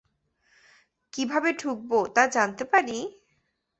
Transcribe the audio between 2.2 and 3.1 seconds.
জানতে পারি?